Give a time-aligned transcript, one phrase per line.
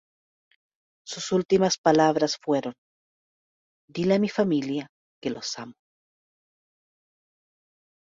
[1.05, 2.73] Sus últimas palabras fueron:
[3.87, 4.87] "Dile a mi familia
[5.21, 5.75] que los amo.